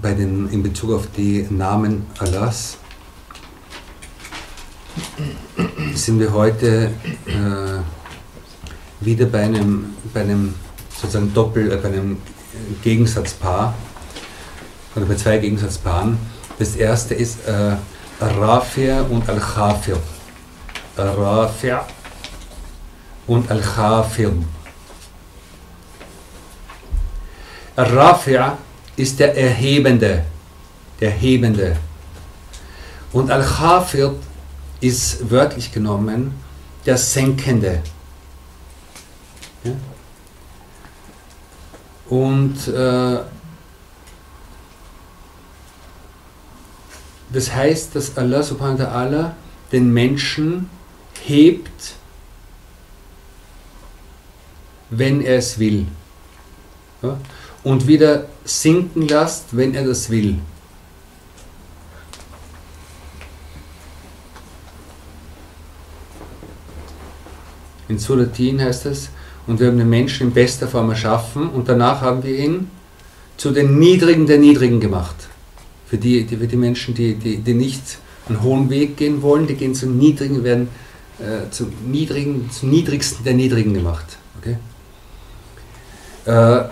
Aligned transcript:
Bei 0.00 0.14
den, 0.14 0.48
in 0.50 0.62
Bezug 0.62 0.92
auf 0.92 1.08
die 1.16 1.44
Namen 1.50 2.06
Allahs 2.20 2.78
sind 5.94 6.20
wir 6.20 6.32
heute 6.32 6.92
äh, 7.26 9.04
wieder 9.04 9.26
bei 9.26 9.42
einem, 9.42 9.96
bei 10.14 10.20
einem 10.20 10.54
sozusagen 10.96 11.34
Doppel, 11.34 11.72
äh, 11.72 11.76
bei 11.78 11.88
einem 11.88 12.18
Gegensatzpaar 12.84 13.74
oder 14.94 15.06
bei 15.06 15.16
zwei 15.16 15.38
Gegensatzpaaren. 15.38 16.35
Das 16.58 16.76
erste 16.76 17.14
ist 17.14 17.46
äh, 17.46 17.76
Rafi' 18.20 19.00
und 19.10 19.28
Al-Khafir. 19.28 19.98
Rafi' 20.96 21.78
und 23.26 23.50
Al-Khafir. 23.50 24.32
Rafi' 27.76 28.52
ist 28.96 29.18
der 29.20 29.36
Erhebende, 29.36 30.24
der 31.00 31.10
Hebende. 31.10 31.76
Und 33.12 33.30
Al-Khafir 33.30 34.14
ist 34.80 35.30
wörtlich 35.30 35.72
genommen 35.72 36.34
der 36.86 36.96
Senkende. 36.96 37.82
Ja? 39.64 39.72
Und 42.08 42.68
äh, 42.68 43.18
das 47.32 47.52
heißt, 47.52 47.94
dass 47.94 48.16
Allah 48.16 48.42
subhanahu 48.42 48.78
wa 48.78 48.84
ta'ala 48.84 49.32
den 49.72 49.92
Menschen 49.92 50.70
hebt, 51.24 51.94
wenn 54.90 55.20
er 55.20 55.38
es 55.38 55.58
will. 55.58 55.86
Ja? 57.02 57.18
Und 57.64 57.86
wieder 57.86 58.26
sinken 58.44 59.08
lässt, 59.08 59.56
wenn 59.56 59.74
er 59.74 59.84
das 59.84 60.08
will. 60.08 60.38
In 67.88 67.98
Suratin 67.98 68.60
heißt 68.60 68.86
es, 68.86 69.10
und 69.46 69.60
wir 69.60 69.68
haben 69.68 69.78
den 69.78 69.88
Menschen 69.88 70.28
in 70.28 70.32
bester 70.32 70.66
Form 70.66 70.90
erschaffen 70.90 71.48
und 71.50 71.68
danach 71.68 72.00
haben 72.00 72.22
wir 72.24 72.36
ihn 72.36 72.70
zu 73.36 73.52
den 73.52 73.78
Niedrigen 73.78 74.26
der 74.26 74.38
Niedrigen 74.38 74.80
gemacht. 74.80 75.14
Für 75.86 75.98
die, 75.98 76.24
die, 76.24 76.36
für 76.36 76.46
die 76.46 76.56
Menschen, 76.56 76.94
die, 76.94 77.14
die, 77.14 77.38
die 77.38 77.54
nicht 77.54 77.98
einen 78.28 78.42
hohen 78.42 78.70
Weg 78.70 78.96
gehen 78.96 79.22
wollen, 79.22 79.46
die 79.46 79.54
gehen 79.54 79.74
zum 79.74 79.96
Niedrigen, 79.98 80.42
werden 80.42 80.68
äh, 81.18 81.50
zum, 81.50 81.72
Niedrigen, 81.90 82.50
zum 82.50 82.70
Niedrigsten 82.70 83.24
der 83.24 83.34
Niedrigen 83.34 83.72
gemacht. 83.72 84.18
Okay? 84.38 84.56
Äh, 86.26 86.68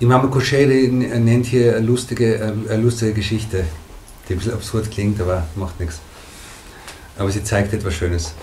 Imam 0.00 0.30
Kushairi 0.30 0.88
nennt 0.88 1.46
hier 1.46 1.76
eine 1.76 1.86
lustige, 1.86 2.54
eine 2.68 2.82
lustige 2.82 3.14
Geschichte, 3.14 3.64
die 4.28 4.34
ein 4.34 4.38
bisschen 4.38 4.52
absurd 4.52 4.90
klingt, 4.90 5.20
aber 5.20 5.46
macht 5.56 5.80
nichts. 5.80 6.00
Aber 7.16 7.30
sie 7.30 7.42
zeigt 7.42 7.72
etwas 7.72 7.94
Schönes. 7.94 8.34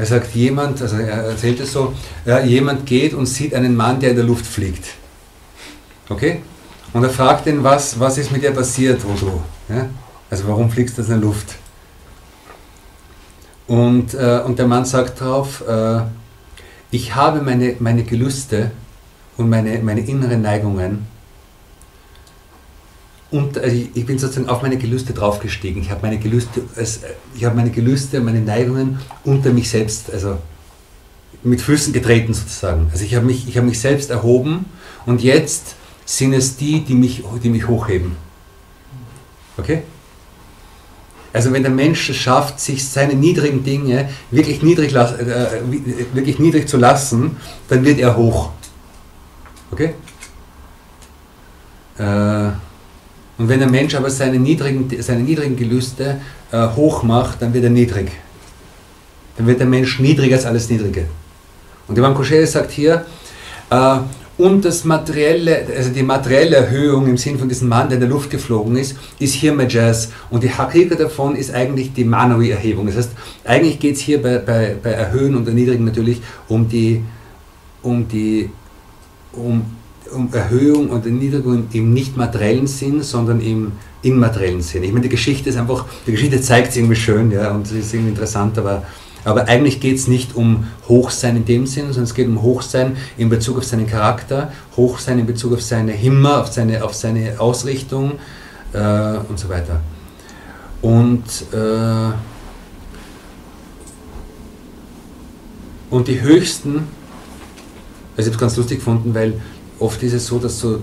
Er 0.00 0.06
sagt, 0.06 0.34
jemand, 0.34 0.80
also 0.80 0.96
er 0.96 1.24
erzählt 1.24 1.60
es 1.60 1.74
so, 1.74 1.92
ja, 2.24 2.40
jemand 2.40 2.86
geht 2.86 3.12
und 3.12 3.26
sieht 3.26 3.52
einen 3.52 3.76
Mann, 3.76 4.00
der 4.00 4.10
in 4.10 4.16
der 4.16 4.24
Luft 4.24 4.46
fliegt. 4.46 4.94
Okay? 6.08 6.40
Und 6.94 7.04
er 7.04 7.10
fragt 7.10 7.46
ihn, 7.46 7.62
was, 7.62 8.00
was 8.00 8.16
ist 8.16 8.32
mit 8.32 8.42
dir 8.42 8.52
passiert, 8.52 9.02
Odo? 9.04 9.42
Ja? 9.68 9.90
Also 10.30 10.48
warum 10.48 10.70
fliegst 10.70 10.96
du 10.96 11.02
in 11.02 11.08
der 11.08 11.16
Luft? 11.18 11.54
Und, 13.66 14.14
äh, 14.14 14.40
und 14.42 14.58
der 14.58 14.66
Mann 14.66 14.86
sagt 14.86 15.20
darauf, 15.20 15.62
äh, 15.68 16.00
ich 16.90 17.14
habe 17.14 17.42
meine, 17.42 17.76
meine 17.78 18.02
Gelüste 18.02 18.70
und 19.36 19.50
meine, 19.50 19.80
meine 19.80 20.00
inneren 20.00 20.40
Neigungen 20.40 21.06
und 23.30 23.58
also 23.58 23.76
ich 23.94 24.06
bin 24.06 24.18
sozusagen 24.18 24.48
auf 24.48 24.62
meine 24.62 24.76
Gelüste 24.76 25.12
draufgestiegen. 25.12 25.82
Ich 25.82 25.90
habe 25.90 26.02
meine 26.02 26.18
Gelüste, 26.18 26.62
ich 27.34 27.44
habe 27.44 27.56
meine 27.56 27.70
Gelüste, 27.70 28.20
meine 28.20 28.40
Neigungen 28.40 28.98
unter 29.24 29.50
mich 29.50 29.70
selbst, 29.70 30.12
also 30.12 30.38
mit 31.42 31.60
Füßen 31.60 31.92
getreten 31.92 32.34
sozusagen. 32.34 32.88
Also 32.90 33.04
ich 33.04 33.14
habe 33.14 33.26
mich, 33.26 33.48
ich 33.48 33.56
habe 33.56 33.66
mich 33.66 33.78
selbst 33.78 34.10
erhoben 34.10 34.66
und 35.06 35.22
jetzt 35.22 35.76
sind 36.04 36.32
es 36.32 36.56
die, 36.56 36.80
die 36.80 36.94
mich, 36.94 37.22
die 37.42 37.50
mich 37.50 37.68
hochheben. 37.68 38.16
Okay? 39.56 39.82
Also 41.32 41.52
wenn 41.52 41.62
der 41.62 41.70
Mensch 41.70 42.10
es 42.10 42.16
schafft, 42.16 42.58
sich 42.58 42.84
seine 42.86 43.14
niedrigen 43.14 43.62
Dinge 43.62 44.08
wirklich 44.32 44.62
niedrig, 44.62 44.92
äh, 44.92 45.60
wirklich 46.12 46.40
niedrig 46.40 46.68
zu 46.68 46.76
lassen, 46.76 47.36
dann 47.68 47.84
wird 47.84 48.00
er 48.00 48.16
hoch. 48.16 48.50
Okay? 49.70 49.94
Äh, 51.96 52.50
und 53.40 53.48
wenn 53.48 53.58
der 53.58 53.70
Mensch 53.70 53.94
aber 53.94 54.10
seine 54.10 54.38
niedrigen, 54.38 54.86
seine 55.00 55.22
niedrigen 55.22 55.56
Gelüste 55.56 56.20
äh, 56.52 56.68
hoch 56.76 57.02
macht, 57.02 57.40
dann 57.40 57.54
wird 57.54 57.64
er 57.64 57.70
niedrig. 57.70 58.10
Dann 59.38 59.46
wird 59.46 59.60
der 59.60 59.66
Mensch 59.66 59.98
niedriger 59.98 60.36
als 60.36 60.44
alles 60.44 60.68
Niedrige. 60.68 61.06
Und 61.88 61.96
Imam 61.96 62.14
Koshel 62.14 62.46
sagt 62.46 62.70
hier, 62.70 63.06
äh, 63.70 63.96
und 64.36 64.62
das 64.66 64.84
materielle, 64.84 65.64
also 65.74 65.88
die 65.88 66.02
materielle 66.02 66.56
Erhöhung 66.56 67.06
im 67.06 67.16
Sinn 67.16 67.38
von 67.38 67.48
diesem 67.48 67.68
Mann, 67.68 67.88
der 67.88 67.96
in 67.96 68.00
der 68.00 68.10
Luft 68.10 68.28
geflogen 68.28 68.76
ist, 68.76 68.96
ist 69.18 69.32
hier 69.32 69.54
Majaz. 69.54 70.10
Und 70.28 70.42
die 70.42 70.50
Hakika 70.50 70.94
davon 70.94 71.34
ist 71.34 71.50
eigentlich 71.54 71.94
die 71.94 72.04
Manawi-Erhebung. 72.04 72.88
Das 72.88 72.96
heißt, 72.96 73.12
eigentlich 73.46 73.78
geht 73.78 73.96
es 73.96 74.02
hier 74.02 74.20
bei, 74.20 74.36
bei, 74.36 74.76
bei 74.82 74.90
Erhöhen 74.90 75.34
und 75.34 75.48
Erniedrigen 75.48 75.86
natürlich 75.86 76.20
um 76.46 76.68
die, 76.68 77.02
um 77.80 78.06
die, 78.06 78.50
um 79.32 79.79
um 80.12 80.32
Erhöhung 80.32 80.90
und 80.90 81.06
Erniedrigung 81.06 81.66
im 81.72 81.92
nicht 81.92 82.16
materiellen 82.16 82.66
Sinn, 82.66 83.02
sondern 83.02 83.40
im 83.40 83.72
immateriellen 84.02 84.62
Sinn. 84.62 84.82
Ich 84.82 84.92
meine, 84.92 85.02
die 85.02 85.08
Geschichte 85.08 85.50
ist 85.50 85.56
einfach, 85.56 85.84
die 86.06 86.12
Geschichte 86.12 86.40
zeigt 86.40 86.70
es 86.70 86.76
irgendwie 86.76 86.96
schön, 86.96 87.30
ja, 87.30 87.50
und 87.52 87.66
es 87.66 87.72
ist 87.72 87.92
irgendwie 87.92 88.10
interessant, 88.10 88.58
aber, 88.58 88.82
aber 89.24 89.48
eigentlich 89.48 89.80
geht 89.80 89.96
es 89.96 90.08
nicht 90.08 90.34
um 90.34 90.66
Hochsein 90.88 91.36
in 91.36 91.44
dem 91.44 91.66
Sinn, 91.66 91.86
sondern 91.86 92.04
es 92.04 92.14
geht 92.14 92.26
um 92.26 92.42
Hochsein 92.42 92.96
in 93.18 93.28
Bezug 93.28 93.58
auf 93.58 93.64
seinen 93.64 93.86
Charakter, 93.86 94.52
Hochsein 94.76 95.18
in 95.18 95.26
Bezug 95.26 95.52
auf 95.52 95.62
seine 95.62 95.92
Himmer, 95.92 96.40
auf 96.40 96.48
seine, 96.48 96.82
auf 96.82 96.94
seine 96.94 97.38
Ausrichtung 97.38 98.12
äh, 98.72 99.18
und 99.28 99.38
so 99.38 99.48
weiter. 99.48 99.80
Und, 100.80 101.24
äh, 101.52 102.12
und 105.90 106.08
die 106.08 106.20
höchsten, 106.22 106.88
also 108.16 108.22
ich 108.22 108.26
habe 108.26 108.34
es 108.34 108.38
ganz 108.38 108.56
lustig 108.56 108.78
gefunden, 108.78 109.14
weil 109.14 109.34
oft 109.80 110.02
ist 110.02 110.12
es 110.12 110.26
so, 110.26 110.38
dass 110.38 110.60
so 110.60 110.80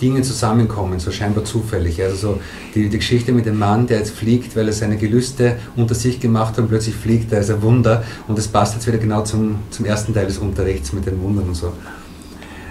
Dinge 0.00 0.22
zusammenkommen, 0.22 0.98
so 0.98 1.10
scheinbar 1.10 1.44
zufällig. 1.44 2.02
Also 2.02 2.16
so 2.16 2.40
die, 2.74 2.88
die 2.88 2.98
Geschichte 2.98 3.32
mit 3.32 3.46
dem 3.46 3.58
Mann, 3.58 3.86
der 3.86 3.98
jetzt 3.98 4.10
fliegt, 4.10 4.56
weil 4.56 4.66
er 4.66 4.72
seine 4.72 4.96
Gelüste 4.96 5.56
unter 5.76 5.94
sich 5.94 6.20
gemacht 6.20 6.52
hat 6.52 6.60
und 6.60 6.68
plötzlich 6.68 6.94
fliegt, 6.94 7.32
da 7.32 7.38
ist 7.38 7.50
ein 7.50 7.62
Wunder 7.62 8.02
und 8.26 8.36
das 8.36 8.48
passt 8.48 8.74
jetzt 8.74 8.86
wieder 8.86 8.98
genau 8.98 9.22
zum, 9.22 9.60
zum 9.70 9.84
ersten 9.84 10.12
Teil 10.12 10.26
des 10.26 10.38
Unterrichts 10.38 10.92
mit 10.92 11.06
den 11.06 11.20
Wundern 11.22 11.48
und 11.48 11.54
so. 11.54 11.72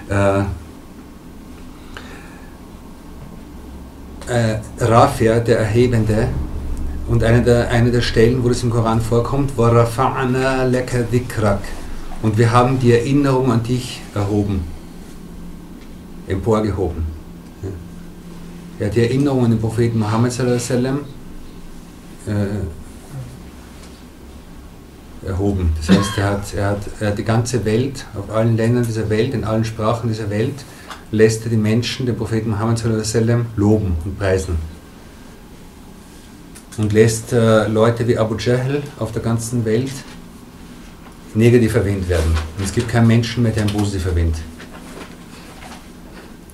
Äh, 0.10 0.40
äh, 4.28 4.60
Rafia, 4.80 5.40
der 5.40 5.60
Erhebende, 5.60 6.28
und 7.08 7.24
eine 7.24 7.42
der, 7.42 7.70
eine 7.70 7.92
der 7.92 8.02
Stellen, 8.02 8.44
wo 8.44 8.50
das 8.50 8.64
im 8.64 8.70
Koran 8.70 9.02
vorkommt, 9.02 9.58
war 9.58 9.74
Rafa'ana 9.74 10.66
leka 10.66 11.00
dhikrak 11.00 11.60
und 12.24 12.38
wir 12.38 12.52
haben 12.52 12.80
die 12.80 12.94
Erinnerung 12.94 13.52
an 13.52 13.62
dich 13.62 14.02
erhoben, 14.16 14.64
emporgehoben. 16.28 17.04
Ja, 18.80 18.88
die 18.90 19.02
Erinnerung 19.02 19.46
an 19.46 19.52
den 19.52 19.60
Propheten 19.60 20.00
Mohammed 20.00 20.34
äh, 20.40 20.48
erhoben. 25.28 25.74
Das 25.78 25.96
heißt, 25.96 26.18
er 26.18 26.30
hat, 26.30 26.54
er, 26.54 26.70
hat, 26.70 26.80
er 27.00 27.10
hat 27.10 27.18
die 27.18 27.24
ganze 27.24 27.66
Welt, 27.66 28.06
auf 28.16 28.30
allen 28.34 28.58
Ländern 28.58 28.86
dieser 28.86 29.10
Welt, 29.10 29.34
in 29.34 29.44
allen 29.44 29.66
Sprachen 29.66 30.08
dieser 30.08 30.30
Welt, 30.30 30.56
lässt 31.12 31.44
er 31.44 31.50
die 31.50 31.58
Menschen, 31.58 32.06
den 32.06 32.16
Propheten 32.18 32.50
Mohammed 32.52 32.84
loben 33.56 33.96
und 34.04 34.18
preisen. 34.18 34.56
Und 36.78 36.92
lässt 36.94 37.34
äh, 37.34 37.68
Leute 37.68 38.08
wie 38.08 38.18
Abu 38.18 38.36
Jahl 38.38 38.82
auf 38.98 39.12
der 39.12 39.22
ganzen 39.22 39.64
Welt 39.66 39.92
negativ 41.36 41.76
erwähnt 41.76 42.08
werden. 42.10 42.32
Und 42.58 42.64
es 42.64 42.74
gibt 42.74 42.90
keinen 42.90 43.08
Menschen 43.08 43.44
mehr, 43.44 43.52
der 43.52 43.64
ihn 43.64 43.74
positiv 43.74 44.06
erwähnt. 44.06 44.36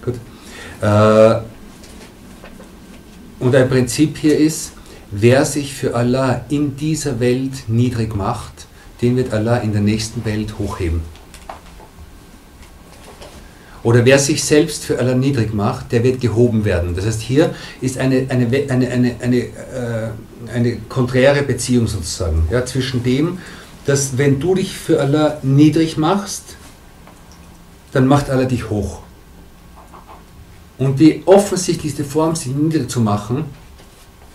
Gut. 0.04 0.16
Äh, 0.82 1.42
und 3.40 3.56
ein 3.56 3.70
Prinzip 3.70 4.18
hier 4.18 4.38
ist, 4.38 4.74
wer 5.12 5.46
sich 5.46 5.74
für 5.74 5.96
Allah 5.96 6.46
in 6.50 6.76
dieser 6.76 7.20
Welt 7.20 7.68
niedrig 7.68 8.16
macht, 8.16 8.68
den 9.02 9.16
wird 9.16 9.34
Allah 9.34 9.58
in 9.58 9.72
der 9.72 9.82
nächsten 9.82 10.26
Welt 10.26 10.60
hochheben. 10.60 11.02
oder 13.84 14.06
wer 14.06 14.20
sich 14.20 14.44
selbst 14.44 14.84
für 14.84 15.00
Allah 15.00 15.16
niedrig 15.16 15.54
macht, 15.54 15.92
der 15.92 16.04
wird 16.04 16.20
gehoben 16.20 16.66
werden. 16.66 16.96
Das 16.96 17.06
heißt, 17.06 17.22
hier 17.22 17.54
ist 17.82 17.98
eine, 17.98 18.26
eine, 18.30 18.48
eine, 18.70 18.92
eine, 18.92 19.16
eine, 19.22 19.38
äh, 19.38 20.52
eine 20.54 20.78
konträre 20.90 21.44
Beziehung 21.44 21.88
sozusagen 21.88 22.48
ja, 22.52 22.66
zwischen 22.66 23.04
dem, 23.04 23.38
dass 23.90 24.20
wenn 24.20 24.40
du 24.40 24.54
dich 24.54 24.78
für 24.78 25.02
Allah 25.02 25.40
niedrig 25.42 25.98
machst, 25.98 26.44
dann 27.92 28.06
macht 28.06 28.30
Allah 28.30 28.46
dich 28.46 28.70
hoch. 28.70 29.00
Und 30.78 31.00
die 31.00 31.24
offensichtlichste 31.26 32.04
Form, 32.04 32.36
sich 32.36 32.54
niedrig 32.54 32.88
zu 32.88 33.02
machen, 33.02 33.46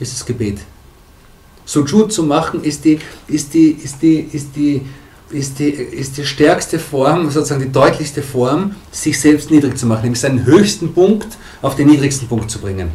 ist 0.00 0.12
das 0.12 0.26
Gebet. 0.26 0.58
Sujud 1.64 2.12
zu 2.12 2.24
machen, 2.24 2.64
ist 2.64 2.84
die, 2.84 2.98
ist 3.28 3.54
die, 3.54 3.70
ist 3.70 4.02
die, 4.02 4.28
ist 4.32 4.56
die, 4.56 4.82
ist 5.30 5.56
die, 5.60 5.70
ist 5.70 6.16
die 6.16 6.26
stärkste 6.26 6.80
Form, 6.80 7.30
sozusagen 7.30 7.62
die 7.62 7.70
deutlichste 7.70 8.22
Form, 8.22 8.74
sich 8.90 9.20
selbst 9.20 9.52
niedrig 9.52 9.78
zu 9.78 9.86
machen, 9.86 10.02
nämlich 10.02 10.20
seinen 10.20 10.44
höchsten 10.44 10.92
Punkt 10.92 11.28
auf 11.62 11.76
den 11.76 11.86
niedrigsten 11.86 12.26
Punkt 12.26 12.50
zu 12.50 12.58
bringen. 12.58 12.90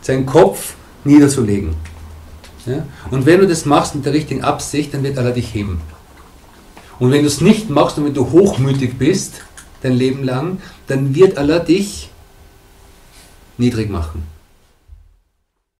Seinen 0.00 0.26
Kopf 0.26 0.74
niederzulegen. 1.04 1.76
Ja? 2.66 2.86
Und 3.10 3.26
wenn 3.26 3.40
du 3.40 3.46
das 3.46 3.64
machst 3.64 3.94
mit 3.94 4.04
der 4.04 4.12
richtigen 4.12 4.42
Absicht, 4.42 4.94
dann 4.94 5.02
wird 5.02 5.18
Allah 5.18 5.32
dich 5.32 5.52
heben. 5.54 5.80
Und 6.98 7.10
wenn 7.10 7.22
du 7.22 7.26
es 7.26 7.40
nicht 7.40 7.70
machst 7.70 7.98
und 7.98 8.04
wenn 8.04 8.14
du 8.14 8.30
hochmütig 8.30 8.98
bist, 8.98 9.42
dein 9.82 9.94
Leben 9.94 10.22
lang, 10.22 10.58
dann 10.86 11.14
wird 11.14 11.36
Allah 11.38 11.58
dich 11.58 12.10
niedrig 13.58 13.90
machen. 13.90 14.31